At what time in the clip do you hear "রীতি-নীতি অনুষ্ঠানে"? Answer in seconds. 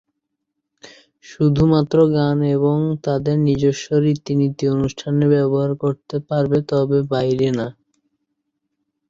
4.03-5.25